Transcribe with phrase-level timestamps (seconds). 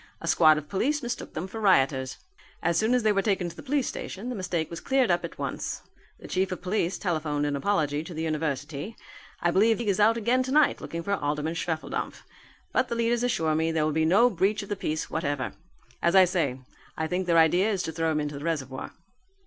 [0.19, 2.17] A squad of police mistook them for rioters.
[2.63, 5.23] As soon as they were taken to the police station, the mistake was cleared up
[5.23, 5.83] at once.
[6.19, 8.95] The chief of police telephoned an apology to the university.
[9.41, 12.23] I believe the league is out again tonight looking for Alderman Schwefeldampf.
[12.73, 15.53] But the leaders assure me there will be no breach of the peace whatever.
[16.01, 16.59] As I say,
[16.97, 18.93] I think their idea is to throw him into the reservoir."